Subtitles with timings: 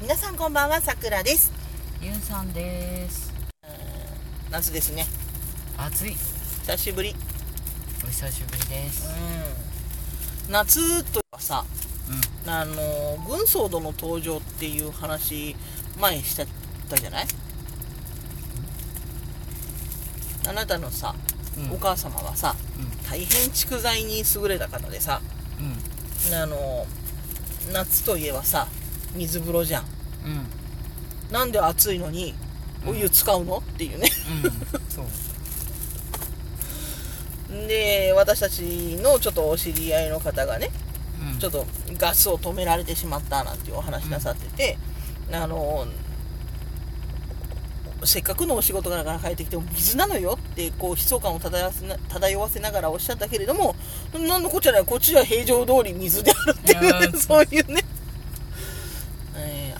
[0.00, 1.50] 皆さんこんばんはさくらです。
[2.00, 3.34] ゆんさんです。
[4.48, 5.04] 夏ですね。
[5.76, 6.12] 暑い。
[6.12, 7.16] 久しぶり。
[8.04, 9.08] お久しぶりです。
[10.46, 10.52] うん。
[10.52, 11.64] 夏とはさ
[12.46, 12.76] うあの
[13.26, 15.56] 軍曹殿登場っていう話
[16.00, 16.48] 前しちゃっ
[16.88, 17.26] たじゃない？
[20.48, 21.16] あなたのさ、
[21.58, 21.72] うん。
[21.74, 22.54] お母様はさ
[23.04, 25.20] う大変蓄財に優れた方でさ
[26.32, 26.86] あの
[27.72, 28.68] 夏といえばさ
[29.14, 29.82] 水風呂じゃん。
[29.82, 29.86] う
[31.28, 31.32] ん。
[31.32, 32.34] なんで暑いのに
[32.86, 33.58] お湯使うの？
[33.58, 34.08] っていうね。
[34.44, 34.50] うん。
[34.88, 35.06] そう。
[37.66, 38.60] で私たち
[39.02, 40.70] のちょっとお知り合いの方がね
[41.32, 41.38] うん。
[41.38, 44.78] ちょっとガスを止められてしまったなんていうお話なさってて、
[45.32, 45.86] あの
[48.04, 53.74] せっかくのお仕事から帰ってきても水なのよってこう悲壮感を漂わせながらおっしゃったけれども
[54.12, 57.97] なんのこっちゃないこっちは平常通り水であるっていうそういうね、えー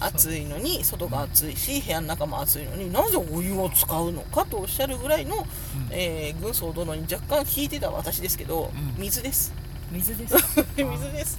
[0.00, 5.46] 暑いのに外が暑いし部屋の中も暑いのになぜお湯を使うのかとおっしゃるぐらいの、
[5.90, 9.02] えー軍曹殿に若干聞いてた私ですけど、うん。
[9.02, 9.52] 水です。
[9.90, 10.34] 水です。
[10.36, 10.40] か
[10.76, 11.38] 水です。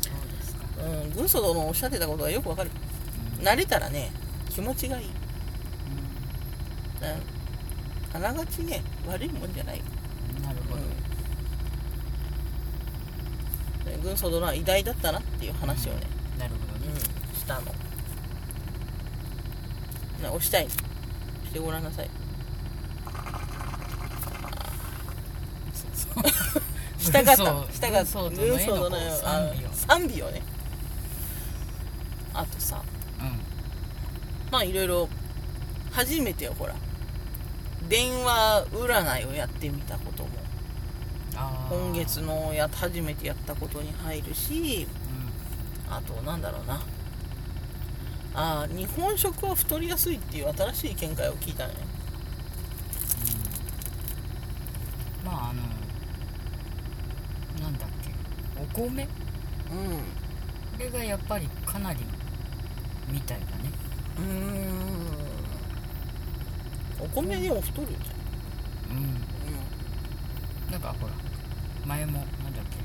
[0.00, 0.64] そうですか。
[0.84, 2.70] うん、軍曹殿のおっしゃってたことがよくわかる。
[3.42, 4.10] 慣れたらね
[4.50, 5.12] 気持ちがいい、うん、
[8.16, 10.82] あながちね悪いもんじゃない、うんなるほど。
[13.94, 16.00] うん、軍曹殿は偉大だったなっていう話をね、
[16.38, 16.96] なるほどうん
[17.50, 17.62] ねしたの。
[20.22, 20.68] な押したい。
[20.68, 20.76] し
[21.52, 22.10] てごらんなさい。
[26.98, 27.24] した。
[27.24, 27.42] かった。
[27.72, 29.12] したかった軍曹殿よ
[29.72, 30.30] 賛美を。
[30.30, 30.42] ね。
[32.32, 32.82] あとさ
[33.18, 35.08] うまあいろいろ
[35.90, 36.74] 初めてよほら。
[37.88, 40.30] 電話占いをやってみたことも。
[41.70, 44.86] 今月のや初めてやったことに入るし
[45.88, 46.82] うあとなんだろうな
[48.34, 51.82] あー日本食は太りやすいっていう新しい見解を聞いたのねん。
[55.26, 55.62] まああの
[57.62, 58.10] なんだっけ。
[58.60, 59.04] お米？
[59.04, 59.12] うこ
[60.78, 62.00] れがやっぱりかなり
[63.10, 63.70] みたいだね。
[64.18, 67.06] んうーん。
[67.06, 67.94] お米でも太るじ
[68.90, 68.96] うん。
[68.96, 69.00] ゃ
[70.68, 70.72] ん。
[70.72, 71.12] なんかほら
[71.84, 72.28] 前もなんだ
[72.62, 72.76] っけ。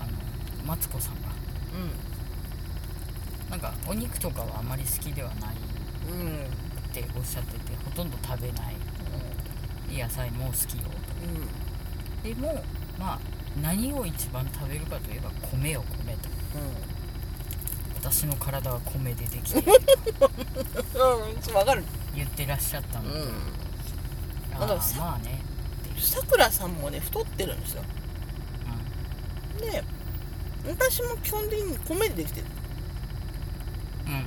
[0.00, 0.12] あの
[0.66, 1.30] マツコさんがう
[3.50, 5.54] なんかお肉とかはあまり好きではない
[6.12, 6.40] んうんうんっ
[6.92, 8.76] ておっしゃっててほとんど食べない。
[9.90, 10.84] 野菜も好きよ。
[12.24, 12.34] うん。
[12.34, 12.62] でも
[12.98, 13.18] まあ
[13.62, 16.28] 何を一番食べるかといえば米よ米と。
[18.02, 19.72] 私の体は米でできている。
[20.18, 20.30] と
[20.94, 21.50] うん。
[21.50, 21.84] うんわかる。
[22.14, 23.28] 言ってらっしゃったので、うん。
[24.54, 24.66] ああ
[24.98, 25.40] まあね。
[25.98, 27.82] さくらさんもね太ってるんですよ。
[29.60, 29.82] で
[30.68, 32.46] 私も基本的に米でできてる
[34.06, 34.14] うん。
[34.14, 34.26] うん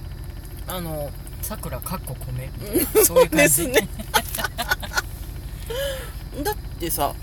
[0.68, 1.10] あの
[1.42, 2.46] さくらかっこ米。
[2.46, 3.44] う んそういう感じ。
[3.44, 3.88] ですね。
[6.44, 7.16] だってさ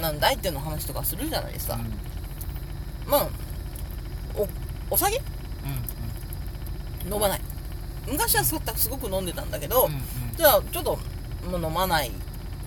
[0.00, 1.80] なんだいっての話とかするじゃないですか、うん。
[1.80, 1.92] うん
[3.06, 3.28] まあ
[4.36, 4.48] お
[4.90, 5.16] お酒？
[5.16, 5.22] う
[7.12, 7.40] 飲まない。
[8.06, 10.02] 昔はすごくすごく飲んでたんだけど、んうんうん。
[10.36, 10.98] じゃあちょっと
[11.50, 12.12] もう飲まない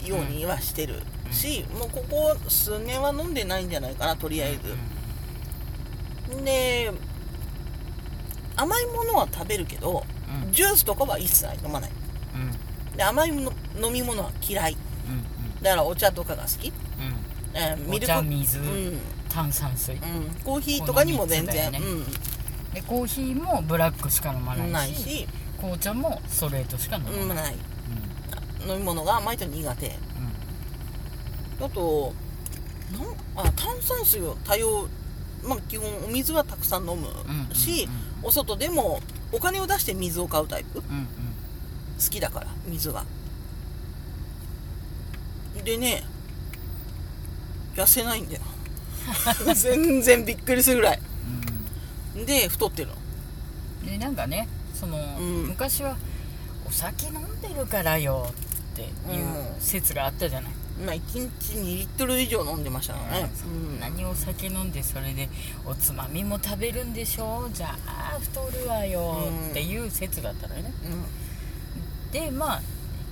[0.03, 6.91] ようにはしてるし、もうここ数年は飲んでないんじゃないかなとりあえず、で
[8.55, 10.47] 甘いものは食べるけどうん。
[10.47, 11.91] うんジュースとかは一切飲まない。
[12.35, 12.97] うん。
[12.97, 14.73] で甘いの飲み物は嫌い。
[14.73, 16.73] うんだからお茶とかが好き、うん。
[17.53, 19.95] えーうんお茶水、うん、うん、炭酸水。
[20.43, 27.55] コーヒーとかにも全然、この三つでコーヒーもブラックしか飲まうん、なないいし、し紅茶もストレートしか飲まない、
[28.63, 29.87] うん、飲み物が甘いと苦手。
[29.87, 31.65] うん。
[31.65, 32.13] あと
[32.91, 34.87] なんあ炭酸水を多用
[35.43, 38.99] まあ基本お水はたくさん飲むうんし、うんお外でも
[39.31, 40.81] お金を出して水を買うタイプ？
[40.81, 41.07] 好うんうん。
[42.09, 43.03] きだから水が。
[45.63, 46.03] でね
[47.75, 48.41] 痩せないんだよ。
[49.55, 50.99] 全然びっくりするぐらい。
[52.25, 52.93] で太ってるの。
[52.95, 54.47] うんでなんかね
[54.79, 55.47] その、うん。
[55.47, 55.97] 昔は
[56.67, 58.85] お酒飲んでるからよってい
[59.21, 59.59] ううん。
[59.59, 60.51] 説があったじゃない、
[60.85, 61.19] まあ1日
[61.57, 65.29] 2リットル以上飲んでましたからね、そんなにお酒飲んでそれで
[65.65, 69.27] おつまみも食べるんでしょじゃあ太るわよ。
[69.27, 69.49] うん。
[69.51, 70.73] っていう説だったのよね。
[70.85, 72.11] うん。
[72.11, 72.61] でまあ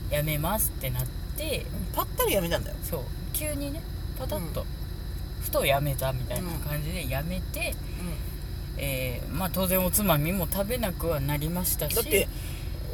[0.10, 1.04] やめますってなっ
[1.38, 1.66] て。
[1.72, 1.94] うん。
[1.94, 2.78] ぱったりやめたんだよ。
[2.84, 3.02] そう。
[3.34, 3.82] 急にね
[4.18, 4.66] パタッと、
[5.42, 7.76] ふとやめたみたいな感じでやめて、
[8.78, 11.96] えーまあ当然おつまみも食べなくはなりましたし。
[11.96, 12.28] だって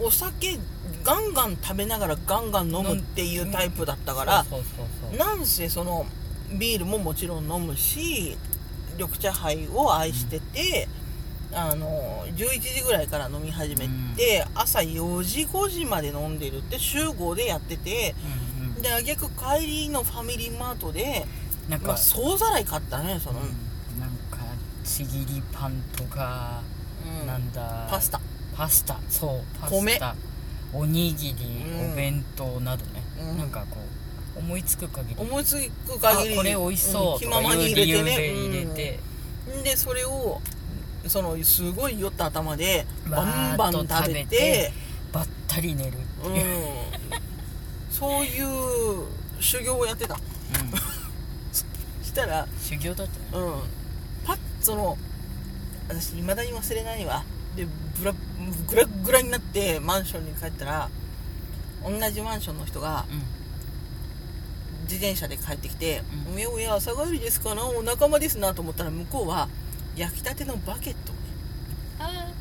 [0.02, 0.58] お酒
[1.04, 4.46] ガンガン食べながらガンガン飲むっていうタイプだったから
[5.18, 6.06] なんせその
[6.58, 8.38] ビールももちろん飲むし
[8.98, 10.88] 緑茶杯を愛してて、
[11.54, 18.16] あの11時ぐらいから飲み始めて、朝4時5時まで飲んでるって集合でやってて
[18.82, 21.26] であげく帰りのファミリーマートで、
[21.70, 24.00] なんか、まあ、総ざらい買ったねその、うん。
[24.00, 24.46] なんか
[24.84, 26.62] ちぎりパンとか、
[27.22, 27.28] うん。
[27.28, 27.88] なんだ。
[27.90, 28.22] パスタ
[28.56, 28.98] パスタ。
[29.10, 30.16] そうパ米スタ。
[30.74, 31.94] おにぎり、うん。
[31.94, 33.38] お弁当などね、うん。
[33.38, 33.78] なんかこ
[34.36, 35.16] う思いつく限り。
[35.18, 35.56] 思いつ
[35.88, 38.34] く限りあこれ美味しそうとかん気ままに入れていう理由でね。
[38.34, 39.00] 入れて、
[39.56, 39.64] うん。
[39.64, 40.42] でそれを
[41.08, 44.72] そのすごい酔った頭でバンバン食べて
[45.12, 46.32] ばったり寝るってう。
[46.32, 46.36] ん。
[46.36, 46.44] いう、
[47.92, 49.06] そういう
[49.40, 50.16] 修行をやってた。
[50.16, 50.20] うん。
[52.04, 53.44] したら修行だったね。
[53.44, 53.62] うん。
[54.26, 54.98] パッその
[55.88, 57.24] 私いまだに忘れないわ
[57.56, 57.68] で
[58.00, 58.14] ブラ
[58.68, 60.90] グラグラになってマンションに帰ったら
[61.84, 63.06] 同じマンションの人が
[64.84, 66.36] 自転車で帰ってきて「うん。
[66.36, 67.66] おやおや朝帰りですかな？
[67.66, 69.50] お仲間ですな」と思ったら向こうは
[69.96, 71.22] 焼きたてのバケットをね
[72.00, 72.32] あ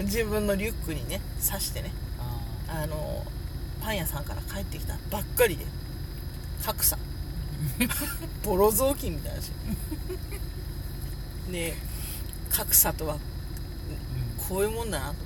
[0.02, 1.92] 自分のリュックにね刺してね
[2.68, 3.24] ああの
[3.80, 5.64] パン屋さんから帰ってきたばっかりで
[6.64, 6.98] 格差。
[8.42, 9.50] ボロ雑巾みたいなし。
[11.50, 11.76] で
[12.54, 13.18] 格差とは
[14.48, 15.24] こういうもんだなと思っ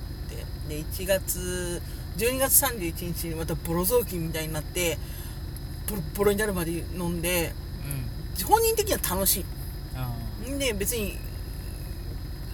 [0.67, 0.75] て。
[0.75, 1.81] で1月
[2.17, 4.97] 12月31日にまたボロ雑巾みたいになって
[5.87, 7.53] ボロボロになるまで飲んで
[8.37, 8.45] うん。
[8.45, 9.45] 本人的には楽し
[9.95, 10.11] あ
[10.47, 11.17] いんで別に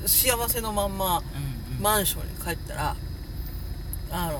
[0.06, 1.22] 幸せのまんま
[1.80, 2.96] マンションに帰ったら
[4.12, 4.40] あの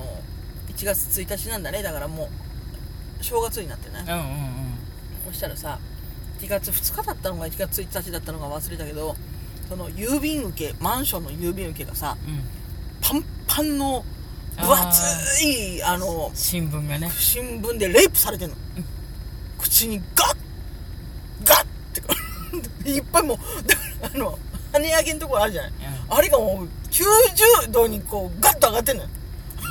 [0.68, 1.82] 1月1日なんだね。
[1.82, 2.28] だからも
[3.20, 4.04] う正月になってね。
[4.06, 4.26] うんうんうん。
[5.26, 5.78] そしたらさ
[6.40, 9.16] 1月2日だったのか1月1日だったのか忘れたけど
[9.68, 12.42] その郵便受けマンションの郵便受けがさうん。
[13.00, 14.04] パンパンの
[14.56, 17.10] 分厚いあの新聞がね。
[17.10, 18.56] 新聞でレイプされてんの。
[19.58, 20.36] 口にガッ
[21.44, 23.38] ガッって いっぱいもう
[24.02, 24.38] あの
[24.72, 25.72] 跳ね上げんところあるじゃない。
[26.08, 29.08] あれがもう90度にこうガッと上がってんのよ。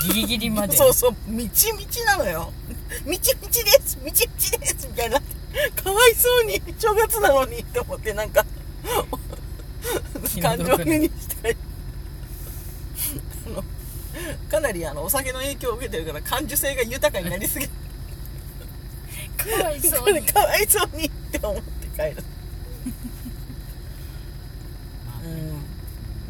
[0.07, 0.75] ギリギリまで。
[0.77, 1.15] そうそう。
[1.27, 2.51] みちみちなのよ。
[3.05, 5.19] みちみちですみちみちですみたいな。
[5.19, 8.45] かわいそうに正月なのにって思ってなんか
[10.47, 11.11] 感情にし
[11.41, 11.57] たい。
[13.47, 13.63] あの
[14.49, 17.73] かなりあのお酒の影響を受けてるから感受性が豊かになりすぎて
[19.37, 20.25] かわいそうに。
[20.25, 22.23] かわいそうにって思って帰る。
[25.23, 25.27] う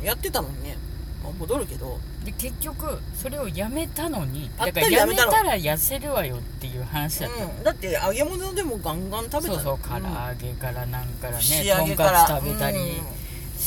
[0.04, 0.06] ん。
[0.06, 0.78] やってたのにね、
[1.24, 2.00] まあ、戻るけど。
[2.26, 7.40] で結局それをやめたのにだからやめたら痩せるわよっていう話だった。
[7.40, 9.54] の、うん、だって揚げ物でもガンガン食べたの。
[9.54, 10.02] そうそう唐揚
[10.36, 12.80] げからなんからね串とんかつ食べたり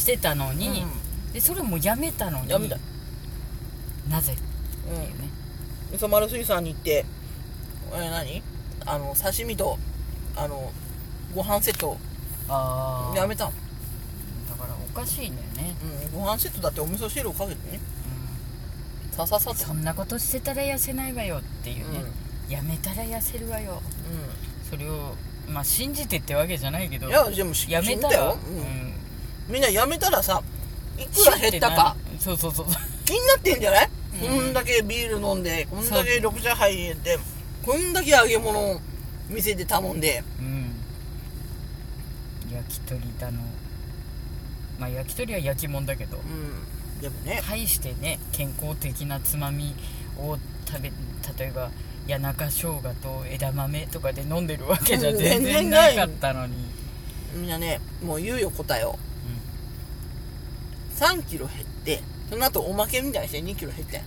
[0.09, 0.59] してたのうん。
[0.59, 0.87] に、
[1.33, 2.79] でそれもやめたのにやめた。
[4.09, 4.35] なぜ？
[4.91, 4.97] うん。
[4.97, 5.29] っていうね、
[5.91, 7.05] うん磯丸水産に行って
[7.95, 8.43] え何？
[8.87, 9.79] あの刺身と
[10.37, 10.73] あの
[11.35, 11.97] ご飯セット。
[12.51, 13.53] ああやめたの、
[14.49, 15.77] だからおかしいんだよね、
[16.13, 17.81] うん、ご飯セットだってお味噌汁をかけてね。
[19.13, 19.61] うさささん、と。
[19.61, 22.01] そんなことしてたら痩せないわよっていうね、
[22.49, 23.83] やめたら痩せるわよ。
[23.83, 25.15] うそれを
[25.47, 27.09] まあ信じてってわけじゃないけど。
[27.09, 28.61] んいやでもしやめたら、ううん。
[28.61, 28.88] ん、
[29.49, 30.43] みんなやめたらさ
[30.99, 31.97] いくら減ったか。
[32.19, 32.67] そうそうそう。
[33.05, 33.91] 気になってんじゃない、
[34.23, 34.37] うん。
[34.37, 37.19] こんだけビール飲んでこんだけ緑茶入れて
[37.65, 38.81] こんだけ揚げ物を
[39.29, 40.23] 店で頼んで。
[40.39, 40.75] うん。
[42.53, 43.41] 焼き鳥だの
[44.79, 46.19] まあ焼き鳥は焼き物だけど。
[46.19, 47.01] うん。
[47.01, 47.43] でもね。
[47.49, 49.75] 大してね健康的なつまみ
[50.19, 50.93] を食べ
[51.39, 51.71] 例えば
[52.09, 56.55] 谷中生姜と枝豆とかで飲んでるわけじゃうん全全然然なかったのに、
[57.35, 58.99] みんなねもう言うよ答えを
[60.99, 64.03] 3キロ減ってその後おまけみたいにして2キロ減って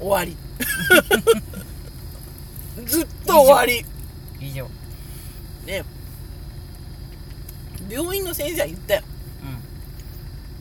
[0.00, 0.06] うん。
[0.06, 0.36] 終わり。
[2.86, 3.80] ずっと終わり。
[3.80, 3.92] うん
[4.44, 4.68] 以上。
[5.64, 5.84] で
[7.88, 9.02] 病院の先生は言ったよ。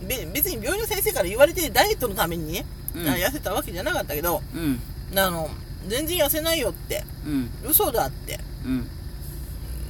[0.07, 3.07] べ別に病院の先生から言われてダイエットのためにね、うん。
[3.07, 4.79] あ痩せたわけじゃなかったけどうん。
[5.15, 5.49] あの
[5.87, 7.49] 全然痩せないよってうん。
[7.67, 8.87] 嘘だってうん。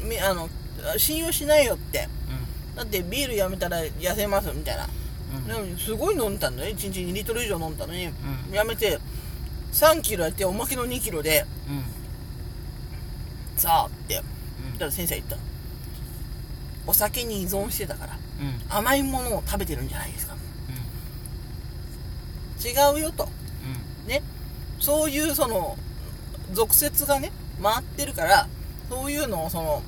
[0.08, 0.50] みあの
[0.98, 2.08] 信用しないよって
[2.76, 4.86] だってビールやめたら痩せますみたいな。
[4.86, 5.01] うん
[5.48, 6.70] でもすごい飲んだんだね。
[6.70, 8.12] 1日2リットル以上飲んだのに、う
[8.52, 8.54] ん。
[8.54, 9.00] やめて
[9.74, 11.84] 3キロやっておまけの2キロでうん。
[13.58, 14.22] さあって。
[14.78, 15.36] たら先生が言った。
[15.36, 15.42] の
[16.88, 18.18] お酒に依存してたから。
[18.42, 18.78] うん。
[18.78, 20.36] 甘いものを食べてるんじゃないですか。
[22.64, 23.28] 違うよと。
[24.08, 24.22] ね。
[24.80, 25.78] そういうその
[26.54, 28.48] 俗説がね回ってるから
[28.90, 29.84] そういうのをその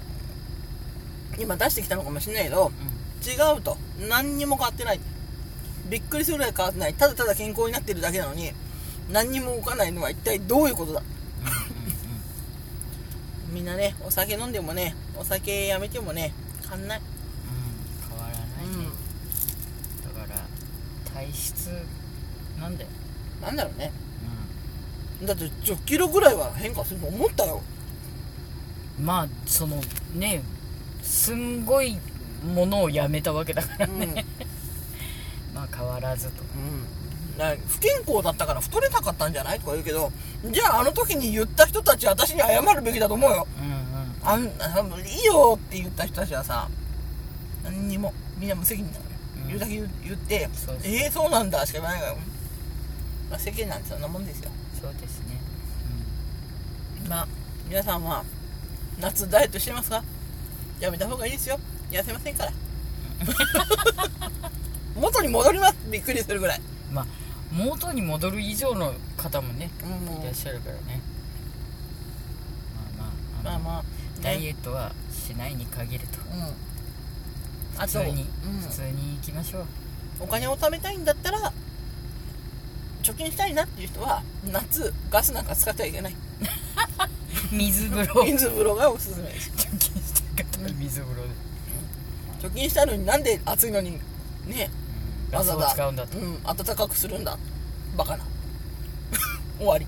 [1.39, 2.71] 今出してきたのかもしれないけど
[3.25, 3.77] 違うと。
[4.09, 4.99] 何にも変わってない
[5.89, 6.93] びっくりするぐらい変わってない。
[6.93, 8.51] ただただ健康になってるだけなのに
[9.11, 11.01] 何にも動かないのは一体どういうことだ？
[13.51, 17.05] みんなねお酒飲んでもねお酒やめてもね変わんない、うん
[18.09, 18.47] 変わらない。
[18.47, 18.87] ね
[21.05, 21.69] うん、体質
[22.59, 22.89] なんだよ、
[23.41, 23.91] なんだろうね。
[25.23, 27.61] だって10キロぐらいは変化すると思ったよ。
[28.99, 29.81] うん、まあその
[30.15, 30.41] ね
[31.01, 31.99] すんごい
[32.55, 34.15] ものをやめたわけだからうん、
[35.71, 36.43] あ変わらずと。
[36.43, 36.87] うん、
[37.67, 40.11] 不健康だったから太れなかったんじゃないとか言うけど
[40.51, 43.47] じゃああの時に言った人たち私に謝るべきだと思うよ。
[43.59, 43.73] うんうん。
[44.23, 46.69] あんあいいよって言った人たちはさ
[47.63, 49.05] 何にもみんな無責任だか
[49.37, 49.47] ら、うん。
[49.47, 49.73] 言うだけ
[50.05, 52.19] 言ってそうええそうなんだしか言わないから、ま
[53.35, 54.51] あ、世間なんてそんなもんですよ。
[54.81, 55.39] そうですね、
[57.09, 57.27] まあ
[57.69, 58.23] 皆さんは
[58.99, 60.03] 夏ダイエットしてますか？
[60.79, 61.57] やめた方がいいですよ。
[61.89, 62.51] 痩せませんから
[64.95, 65.75] 元に戻ります。
[65.89, 66.61] びっくりするぐらい。
[66.89, 67.05] うん、まあ
[67.51, 70.21] 元に戻る以上の方もねうん。
[70.21, 71.01] いらっしゃるからね。
[72.95, 73.83] まあまあまあまあ、
[74.21, 76.17] ダイエットはしないに限ると。
[76.33, 77.81] うん。
[77.81, 78.59] あと、普通に、うん。
[78.61, 79.65] 普通に行きましょう。
[80.19, 81.51] お金を貯めたいんだったら
[83.03, 86.15] 貯金したいなっていう人は夏ガスなんか使ってはいけない。
[87.51, 88.23] 水風呂。
[88.25, 89.51] 水風呂がおすすめです。
[89.51, 93.99] 貯金した方は水風呂で、貯金したのになんで暑いのに
[94.47, 94.69] ね
[95.39, 96.17] うん、ガスを使うんだと。
[96.17, 97.37] うん暖かくするんだ。
[97.97, 98.23] バカな。
[99.57, 99.85] 終わり。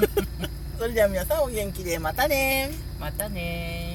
[0.78, 3.85] それでは皆さんお元気でまたねまたねー